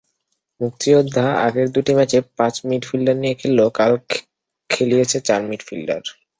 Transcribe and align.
মুক্তিযোদ্ধা 0.61 1.25
আগের 1.45 1.67
দুটি 1.75 1.91
ম্যাচে 1.97 2.17
পাঁচ 2.37 2.55
মিডফিল্ডার 2.69 3.15
নিয়ে 3.21 3.35
খেললেও 3.39 3.69
কাল 3.79 3.91
খেলিয়েছে 4.69 5.17
চার 5.27 5.41
মিডফিল্ডার। 5.49 6.01